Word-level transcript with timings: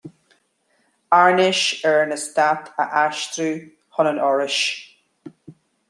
Airnéis 1.17 1.61
ar 1.89 1.99
an 2.05 2.15
Eastát 2.17 2.71
a 2.81 2.89
aistriú 3.03 3.53
chun 3.93 4.11
an 4.15 4.23
Fhorais. 4.25 4.59